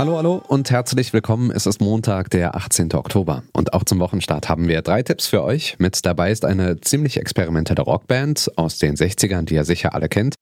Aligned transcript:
Hallo, 0.00 0.16
hallo 0.16 0.42
und 0.48 0.70
herzlich 0.70 1.12
willkommen. 1.12 1.50
Es 1.50 1.66
ist 1.66 1.82
Montag, 1.82 2.30
der 2.30 2.56
18. 2.56 2.94
Oktober. 2.94 3.42
Und 3.52 3.74
auch 3.74 3.84
zum 3.84 4.00
Wochenstart 4.00 4.48
haben 4.48 4.66
wir 4.66 4.80
drei 4.80 5.02
Tipps 5.02 5.26
für 5.26 5.44
euch. 5.44 5.78
Mit 5.78 6.06
dabei 6.06 6.30
ist 6.30 6.46
eine 6.46 6.80
ziemlich 6.80 7.18
experimentelle 7.18 7.82
Rockband 7.82 8.50
aus 8.56 8.78
den 8.78 8.96
60ern, 8.96 9.44
die 9.44 9.56
ihr 9.56 9.64
sicher 9.64 9.94
alle 9.94 10.08
kennt. 10.08 10.36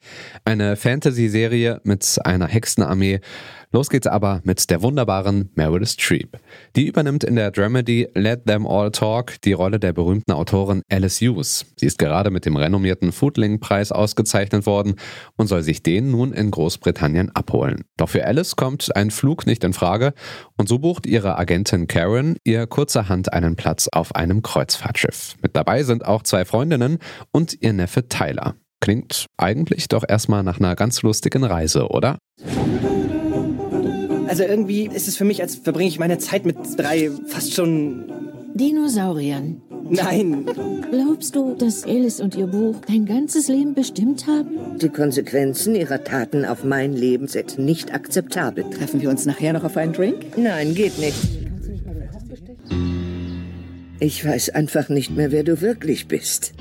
Eine 0.44 0.76
Fantasy-Serie 0.76 1.80
mit 1.82 2.20
einer 2.22 2.46
Hexenarmee 2.46 3.18
Los 3.70 3.90
geht's 3.90 4.06
aber 4.06 4.40
mit 4.44 4.70
der 4.70 4.80
wunderbaren 4.80 5.50
Meryl 5.54 5.86
Streep. 5.86 6.38
Die 6.74 6.86
übernimmt 6.86 7.22
in 7.22 7.36
der 7.36 7.50
Dramedy 7.50 8.08
Let 8.14 8.46
Them 8.46 8.66
All 8.66 8.90
Talk 8.90 9.38
die 9.42 9.52
Rolle 9.52 9.78
der 9.78 9.92
berühmten 9.92 10.32
Autorin 10.32 10.80
Alice 10.90 11.20
Hughes. 11.20 11.66
Sie 11.76 11.84
ist 11.84 11.98
gerade 11.98 12.30
mit 12.30 12.46
dem 12.46 12.56
renommierten 12.56 13.12
Foodling-Preis 13.12 13.92
ausgezeichnet 13.92 14.64
worden 14.64 14.94
und 15.36 15.48
soll 15.48 15.62
sich 15.62 15.82
den 15.82 16.10
nun 16.10 16.32
in 16.32 16.50
Großbritannien 16.50 17.30
abholen. 17.36 17.84
Doch 17.98 18.08
für 18.08 18.24
Alice 18.24 18.56
kommt 18.56 18.96
ein 18.96 19.10
Flug 19.10 19.46
nicht 19.48 19.64
in 19.64 19.72
Frage 19.72 20.14
und 20.56 20.68
so 20.68 20.78
bucht 20.78 21.06
ihre 21.06 21.36
Agentin 21.36 21.88
Karen 21.88 22.36
ihr 22.44 22.68
kurzerhand 22.68 23.32
einen 23.32 23.56
Platz 23.56 23.88
auf 23.88 24.14
einem 24.14 24.42
Kreuzfahrtschiff. 24.42 25.34
Mit 25.42 25.56
dabei 25.56 25.82
sind 25.82 26.06
auch 26.06 26.22
zwei 26.22 26.44
Freundinnen 26.44 26.98
und 27.32 27.60
ihr 27.60 27.72
Neffe 27.72 28.08
Tyler. 28.08 28.54
Klingt 28.80 29.26
eigentlich 29.36 29.88
doch 29.88 30.04
erstmal 30.08 30.44
nach 30.44 30.60
einer 30.60 30.76
ganz 30.76 31.02
lustigen 31.02 31.42
Reise, 31.42 31.88
oder? 31.88 32.18
Also 34.28 34.44
irgendwie 34.44 34.86
ist 34.86 35.08
es 35.08 35.16
für 35.16 35.24
mich, 35.24 35.42
als 35.42 35.56
verbringe 35.56 35.88
ich 35.88 35.98
meine 35.98 36.18
Zeit 36.18 36.46
mit 36.46 36.56
drei 36.76 37.10
fast 37.26 37.54
schon... 37.54 38.04
Dinosauriern. 38.54 39.62
Nein. 39.90 40.46
Glaubst 40.90 41.34
du, 41.34 41.54
dass 41.54 41.84
Alice 41.84 42.20
und 42.20 42.34
ihr 42.36 42.46
Buch 42.46 42.76
dein 42.86 43.06
ganzes 43.06 43.48
Leben 43.48 43.74
bestimmt 43.74 44.26
haben? 44.26 44.78
Die 44.78 44.88
Konsequenzen 44.88 45.74
ihrer 45.74 46.04
Taten 46.04 46.44
auf 46.44 46.64
mein 46.64 46.92
Leben 46.92 47.28
sind 47.28 47.58
nicht 47.58 47.94
akzeptabel. 47.94 48.64
Treffen 48.70 49.00
wir 49.00 49.10
uns 49.10 49.26
nachher 49.26 49.52
noch 49.52 49.64
auf 49.64 49.76
einen 49.76 49.92
Drink? 49.92 50.36
Nein, 50.36 50.74
geht 50.74 50.98
nicht. 50.98 51.16
Ich 54.00 54.24
weiß 54.24 54.50
einfach 54.50 54.88
nicht 54.88 55.10
mehr, 55.16 55.32
wer 55.32 55.42
du 55.42 55.60
wirklich 55.60 56.06
bist. 56.06 56.52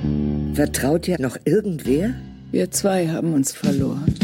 Vertraut 0.53 1.05
dir 1.05 1.21
noch 1.21 1.37
irgendwer? 1.45 2.15
Wir 2.51 2.71
zwei 2.71 3.09
haben 3.09 3.33
uns 3.33 3.51
verloren. 3.51 4.16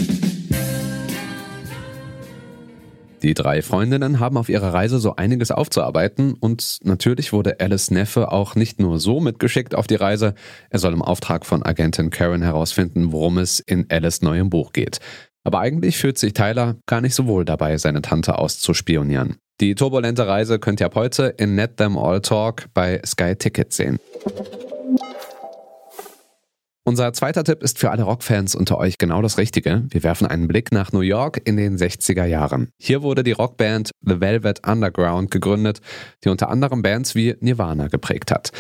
Die 3.24 3.34
drei 3.34 3.62
Freundinnen 3.62 4.20
haben 4.20 4.36
auf 4.36 4.50
ihrer 4.50 4.74
Reise 4.74 5.00
so 5.00 5.16
einiges 5.16 5.50
aufzuarbeiten 5.50 6.34
und 6.34 6.80
natürlich 6.84 7.32
wurde 7.32 7.62
Alice 7.62 7.90
Neffe 7.90 8.34
auch 8.34 8.56
nicht 8.56 8.82
nur 8.82 9.00
so 9.00 9.22
mitgeschickt 9.22 9.76
auf 9.76 9.88
die 9.88 9.96
Reise, 9.96 10.34
er 10.70 10.80
soll 10.80 10.92
im 10.92 11.02
Auftrag 11.02 11.46
von 11.46 11.64
Agentin 11.64 12.10
Karen 12.10 12.42
herausfinden, 12.42 13.14
worum 13.14 13.38
es 13.38 13.62
in 13.62 13.86
Alice 13.90 14.22
neuem 14.22 14.50
Buch 14.50 14.74
geht. 14.74 15.00
Aber 15.46 15.62
eigentlich 15.62 15.98
fühlt 15.98 16.18
sich 16.18 16.34
Tyler 16.34 16.76
gar 16.86 17.00
nicht 17.00 17.16
so 17.16 17.26
wohl 17.26 17.46
dabei, 17.46 17.78
seine 17.78 18.02
Tante 18.02 18.38
auszuspionieren. 18.38 19.38
Die 19.62 19.76
turbulente 19.76 20.28
Reise 20.28 20.60
könnt 20.60 20.82
ihr 20.82 20.88
ab 20.88 20.96
heute 20.96 21.28
in 21.38 21.56
Net 21.56 21.78
Them 21.78 21.98
All 21.98 22.20
Talk 22.20 22.66
bei 22.74 23.02
Sky 23.06 23.36
Ticket 23.38 23.72
sehen. 23.72 24.00
Unser 26.94 27.12
zweiter 27.12 27.44
Tipp 27.44 27.64
ist 27.64 27.80
für 27.80 27.90
alle 27.90 28.04
Rockfans 28.04 28.54
unter 28.54 28.78
euch 28.78 29.00
genau 29.00 29.24
das 29.24 29.40
Richtige. 29.40 29.84
Wir 29.90 30.04
werfen 30.04 30.28
einen 30.28 30.48
Blick 30.48 30.72
nach 30.72 30.92
New 30.92 31.00
York 31.00 31.42
in 31.44 31.58
den 31.58 31.76
60er 31.76 32.26
Jahren. 32.26 32.70
Hier 32.80 33.02
wurde 33.02 33.24
die 33.24 33.32
Rockband 33.32 33.90
The 34.02 34.22
Velvet 34.22 34.68
Underground 34.68 35.32
gegründet, 35.32 35.82
die 36.24 36.30
unter 36.30 36.52
anderem 36.52 36.84
Bands 36.84 37.16
wie 37.16 37.36
Nirvana 37.40 37.88
geprägt 37.88 38.30
hat. 38.30 38.52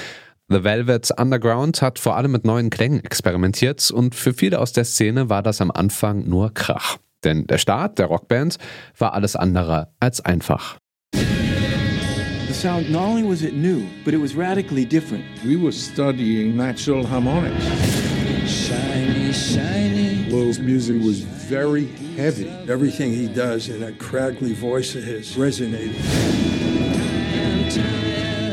The 0.49 0.63
Velvet 0.63 1.11
Underground 1.15 1.83
hat 1.83 1.99
vor 1.99 2.17
allem 2.17 2.31
mit 2.31 2.43
neuen 2.43 2.71
Klängen 2.71 3.03
experimentiert 3.05 3.91
und 3.91 4.15
für 4.15 4.33
viele 4.33 4.57
aus 4.57 4.73
der 4.73 4.85
Szene 4.85 5.29
war 5.29 5.43
das 5.43 5.61
am 5.61 5.69
Anfang 5.69 6.27
nur 6.27 6.55
Krach. 6.55 6.97
Denn 7.23 7.45
der 7.45 7.59
Start 7.59 7.99
der 7.99 8.07
Rockband 8.07 8.57
war 8.97 9.13
alles 9.13 9.35
andere 9.35 9.89
als 9.99 10.21
einfach. 10.21 10.79
The 11.13 12.53
sound 12.53 12.89
not 12.89 13.09
only 13.09 13.21
was 13.21 13.43
it 13.43 13.53
new, 13.53 13.83
but 14.03 14.15
it 14.15 14.19
was 14.19 14.35
radically 14.35 14.85
different. 14.85 15.23
We 15.45 15.55
were 15.55 15.71
studying 15.71 16.57
natural 16.57 17.05
harmonics. 17.05 18.12
Shiny, 18.47 19.31
shiny. 19.31 20.25
Lowell's 20.29 20.59
music 20.59 21.01
was 21.01 21.21
very 21.21 21.85
heavy. 22.15 22.49
Everything 22.69 23.11
he 23.13 23.27
does 23.27 23.69
in 23.69 23.79
that 23.81 23.99
crackly 23.99 24.53
voice 24.53 24.95
of 24.95 25.03
his 25.03 25.35
resonated. 25.35 25.93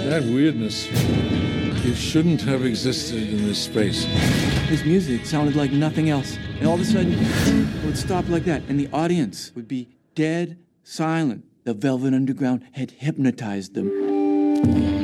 That 0.09 0.25
weirdness, 0.25 0.89
it 0.91 1.95
shouldn't 1.95 2.43
have 2.43 2.65
existed 2.65 3.23
in 3.33 3.45
this 3.45 3.63
space. 3.63 4.05
His 4.69 4.85
music 4.85 5.25
sounded 5.25 5.57
like 5.57 5.73
nothing 5.73 6.11
else. 6.11 6.37
And 6.59 6.67
all 6.67 6.75
of 6.75 6.81
a 6.81 6.85
sudden, 6.85 7.15
it 7.15 7.85
would 7.85 7.97
stop 7.97 8.29
like 8.29 8.45
that, 8.45 8.63
and 8.69 8.79
the 8.79 8.89
audience 8.93 9.53
would 9.55 9.69
be 9.69 9.89
dead 10.15 10.59
silent. 10.83 11.45
The 11.65 11.75
Velvet 11.75 12.13
Underground 12.13 12.65
had 12.73 12.91
hypnotized 12.91 13.75
them. 13.75 15.00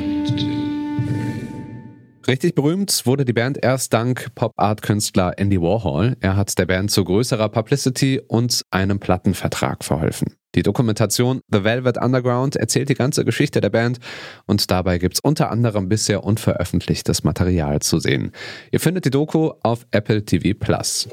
Richtig 2.27 2.55
berühmt 2.55 3.05
wurde 3.05 3.23
die 3.23 3.31
Band 3.31 3.57
erst 3.63 3.93
dank 3.93 4.35
Pop-Art-Künstler 4.35 5.35
Andy 5.37 5.61
Warhol. 5.61 6.17
Er 6.19 6.35
hat 6.35 6.59
der 6.59 6.65
Band 6.65 6.91
zu 6.91 7.05
größerer 7.05 7.47
Publicity 7.47 8.19
und 8.27 8.63
einem 8.69 8.99
Plattenvertrag 8.99 9.85
verholfen. 9.85 10.35
Die 10.53 10.61
Dokumentation 10.61 11.39
The 11.49 11.63
Velvet 11.63 11.97
Underground 11.97 12.57
erzählt 12.57 12.89
die 12.89 12.95
ganze 12.95 13.23
Geschichte 13.23 13.61
der 13.61 13.69
Band 13.69 13.99
und 14.45 14.69
dabei 14.69 14.97
gibt's 14.97 15.21
unter 15.21 15.51
anderem 15.51 15.87
bisher 15.87 16.25
unveröffentlichtes 16.25 17.23
Material 17.23 17.79
zu 17.79 17.99
sehen. 17.99 18.33
Ihr 18.71 18.81
findet 18.81 19.05
die 19.05 19.09
Doku 19.09 19.51
auf 19.63 19.87
Apple 19.91 20.25
TV 20.25 20.57
Plus. 20.59 21.07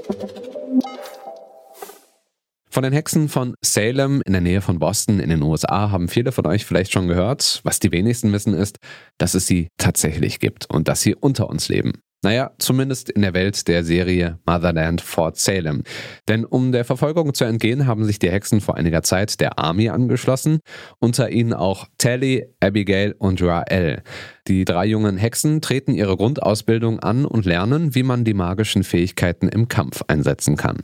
Von 2.74 2.82
den 2.82 2.92
Hexen 2.92 3.28
von 3.28 3.54
Salem 3.64 4.20
in 4.26 4.32
der 4.32 4.40
Nähe 4.42 4.60
von 4.60 4.80
Boston 4.80 5.20
in 5.20 5.30
den 5.30 5.44
USA 5.44 5.92
haben 5.92 6.08
viele 6.08 6.32
von 6.32 6.44
euch 6.44 6.64
vielleicht 6.64 6.90
schon 6.90 7.06
gehört. 7.06 7.60
Was 7.62 7.78
die 7.78 7.92
wenigsten 7.92 8.32
wissen 8.32 8.52
ist, 8.52 8.78
dass 9.16 9.34
es 9.34 9.46
sie 9.46 9.68
tatsächlich 9.78 10.40
gibt 10.40 10.68
und 10.68 10.88
dass 10.88 11.00
sie 11.00 11.14
unter 11.14 11.48
uns 11.48 11.68
leben. 11.68 11.92
Naja, 12.24 12.50
zumindest 12.58 13.10
in 13.10 13.22
der 13.22 13.32
Welt 13.32 13.68
der 13.68 13.84
Serie 13.84 14.40
Motherland 14.44 15.02
Fort 15.02 15.36
Salem. 15.36 15.84
Denn 16.26 16.44
um 16.44 16.72
der 16.72 16.84
Verfolgung 16.84 17.32
zu 17.32 17.44
entgehen, 17.44 17.86
haben 17.86 18.04
sich 18.04 18.18
die 18.18 18.32
Hexen 18.32 18.60
vor 18.60 18.74
einiger 18.74 19.04
Zeit 19.04 19.38
der 19.38 19.56
Army 19.60 19.88
angeschlossen, 19.90 20.58
unter 20.98 21.30
ihnen 21.30 21.52
auch 21.52 21.86
Tally, 21.98 22.44
Abigail 22.58 23.14
und 23.16 23.40
Rael. 23.40 24.02
Die 24.48 24.64
drei 24.64 24.86
jungen 24.86 25.16
Hexen 25.16 25.60
treten 25.60 25.94
ihre 25.94 26.16
Grundausbildung 26.16 26.98
an 26.98 27.24
und 27.24 27.46
lernen, 27.46 27.94
wie 27.94 28.02
man 28.02 28.24
die 28.24 28.34
magischen 28.34 28.82
Fähigkeiten 28.82 29.46
im 29.46 29.68
Kampf 29.68 30.02
einsetzen 30.08 30.56
kann. 30.56 30.78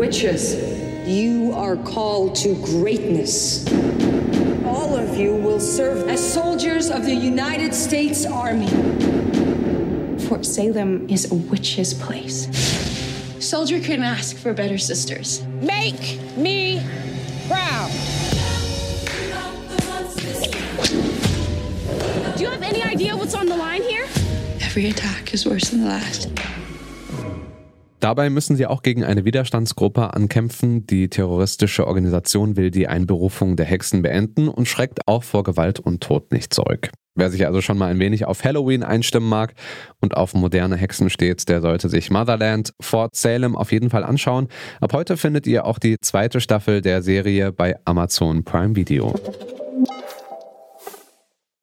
Witches, 0.00 0.56
you 1.06 1.52
are 1.52 1.76
called 1.76 2.34
to 2.36 2.54
greatness. 2.64 3.70
All 4.64 4.96
of 4.96 5.18
you 5.18 5.34
will 5.34 5.60
serve 5.60 6.08
as 6.08 6.32
soldiers 6.32 6.88
of 6.88 7.04
the 7.04 7.14
United 7.14 7.74
States 7.74 8.24
Army. 8.24 8.70
Fort 10.20 10.46
Salem 10.46 11.06
is 11.10 11.30
a 11.30 11.34
witch's 11.34 11.92
place. 11.92 12.48
Soldier 13.46 13.78
couldn't 13.78 14.04
ask 14.04 14.38
for 14.38 14.54
better 14.54 14.78
sisters. 14.78 15.42
Make 15.60 16.18
me 16.34 16.82
proud. 17.46 17.90
Do 22.38 22.42
you 22.42 22.48
have 22.48 22.62
any 22.62 22.82
idea 22.82 23.14
what's 23.14 23.34
on 23.34 23.44
the 23.44 23.56
line 23.56 23.82
here? 23.82 24.06
Every 24.62 24.88
attack 24.88 25.34
is 25.34 25.44
worse 25.44 25.68
than 25.68 25.82
the 25.82 25.88
last. 25.88 26.30
Dabei 28.00 28.30
müssen 28.30 28.56
sie 28.56 28.66
auch 28.66 28.82
gegen 28.82 29.04
eine 29.04 29.26
Widerstandsgruppe 29.26 30.14
ankämpfen. 30.14 30.86
Die 30.86 31.08
terroristische 31.08 31.86
Organisation 31.86 32.56
will 32.56 32.70
die 32.70 32.88
Einberufung 32.88 33.56
der 33.56 33.66
Hexen 33.66 34.00
beenden 34.00 34.48
und 34.48 34.66
schreckt 34.66 35.06
auch 35.06 35.22
vor 35.22 35.44
Gewalt 35.44 35.78
und 35.80 36.02
Tod 36.02 36.32
nicht 36.32 36.54
zurück. 36.54 36.90
Wer 37.14 37.30
sich 37.30 37.44
also 37.44 37.60
schon 37.60 37.76
mal 37.76 37.90
ein 37.90 37.98
wenig 37.98 38.24
auf 38.24 38.42
Halloween 38.44 38.82
einstimmen 38.82 39.28
mag 39.28 39.52
und 40.00 40.16
auf 40.16 40.32
moderne 40.32 40.76
Hexen 40.76 41.10
steht, 41.10 41.48
der 41.50 41.60
sollte 41.60 41.90
sich 41.90 42.10
Motherland 42.10 42.72
Fort 42.80 43.14
Salem 43.14 43.56
auf 43.56 43.72
jeden 43.72 43.90
Fall 43.90 44.04
anschauen. 44.04 44.48
Ab 44.80 44.94
heute 44.94 45.18
findet 45.18 45.46
ihr 45.46 45.66
auch 45.66 45.78
die 45.78 45.96
zweite 46.00 46.40
Staffel 46.40 46.80
der 46.80 47.02
Serie 47.02 47.52
bei 47.52 47.76
Amazon 47.84 48.44
Prime 48.44 48.76
Video. 48.76 49.14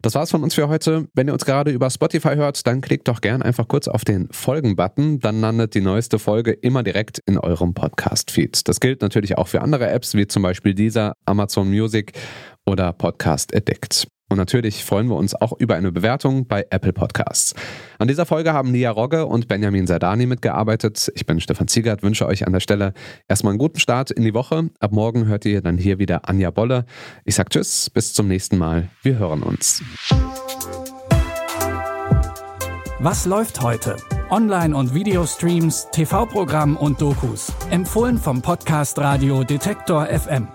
Das 0.03 0.13
war's 0.13 0.29
von 0.29 0.43
uns 0.43 0.53
für 0.53 0.67
heute. 0.67 1.07
Wenn 1.15 1.27
ihr 1.27 1.33
uns 1.33 1.43
gerade 1.43 1.71
über 1.71 1.89
Spotify 1.89 2.35
hört, 2.35 2.67
dann 2.67 2.81
klickt 2.81 3.07
doch 3.07 3.19
gern 3.19 3.41
einfach 3.41 3.67
kurz 3.67 3.87
auf 3.87 4.05
den 4.05 4.27
Folgen-Button. 4.31 5.19
Dann 5.19 5.41
landet 5.41 5.73
die 5.73 5.81
neueste 5.81 6.19
Folge 6.19 6.51
immer 6.51 6.83
direkt 6.83 7.19
in 7.25 7.39
eurem 7.39 7.73
Podcast-Feed. 7.73 8.67
Das 8.67 8.79
gilt 8.79 9.01
natürlich 9.01 9.39
auch 9.39 9.47
für 9.47 9.61
andere 9.61 9.89
Apps, 9.89 10.13
wie 10.13 10.27
zum 10.27 10.43
Beispiel 10.43 10.75
dieser, 10.75 11.13
Amazon 11.25 11.69
Music 11.69 12.13
oder 12.67 12.93
Podcast 12.93 13.55
Addict. 13.55 14.07
Und 14.29 14.37
natürlich 14.37 14.83
freuen 14.83 15.07
wir 15.07 15.15
uns 15.15 15.33
auch 15.33 15.53
über 15.57 15.75
eine 15.75 15.91
Bewertung 15.91 16.47
bei 16.47 16.65
Apple 16.69 16.91
Podcasts. 16.91 17.55
An 17.97 18.09
dieser 18.09 18.25
Folge 18.25 18.51
haben 18.51 18.73
Lia 18.73 18.91
Rogge 18.91 19.25
und 19.25 19.47
Benjamin 19.47 19.87
Sardani 19.87 20.25
mitgearbeitet. 20.25 21.09
Ich 21.15 21.25
bin 21.25 21.39
Stefan 21.39 21.69
Ziegert, 21.69 22.03
wünsche 22.03 22.27
euch 22.27 22.45
an 22.45 22.51
der 22.51 22.59
Stelle 22.59 22.93
erstmal 23.29 23.51
einen 23.51 23.59
guten 23.59 23.79
Start 23.79 24.11
in 24.11 24.23
die 24.23 24.33
Woche. 24.33 24.69
Ab 24.79 24.91
morgen 24.91 25.27
hört 25.27 25.45
ihr 25.45 25.61
dann 25.61 25.77
hier 25.77 25.97
wieder 25.97 26.27
Anja 26.27 26.51
Bolle. 26.51 26.85
Ich 27.23 27.35
sag 27.35 27.49
Tschüss, 27.49 27.89
bis 27.89 28.13
zum 28.13 28.27
nächsten 28.27 28.57
Mal. 28.57 28.89
Wir 29.01 29.17
hören 29.17 29.43
uns. 29.43 29.81
Was 32.99 33.25
läuft 33.25 33.61
heute? 33.61 33.95
Online- 34.29 34.75
und 34.75 34.93
Videostreams, 34.93 35.87
TV-Programm 35.91 36.75
und 36.75 36.99
Dokus. 36.99 37.53
Empfohlen 37.69 38.17
vom 38.17 38.41
Podcast 38.41 38.99
Radio 38.99 39.45
Detektor 39.45 40.07
FM. 40.07 40.49